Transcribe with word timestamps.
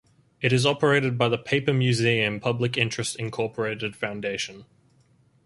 It 0.41 0.51
is 0.51 0.65
operated 0.65 1.15
by 1.19 1.29
the 1.29 1.37
Paper 1.37 1.73
Museum 1.73 2.39
Public 2.39 2.75
Interest 2.75 3.15
Incorporated 3.17 3.95
Foundation. 3.95 4.65